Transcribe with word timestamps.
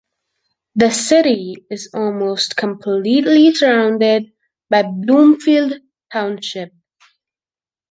The 0.75 0.89
city 0.89 1.67
is 1.69 1.91
almost 1.93 2.57
completely 2.57 3.53
surrounded 3.53 4.31
by 4.67 4.81
Bloomfield 4.81 5.73
Township. 6.11 6.73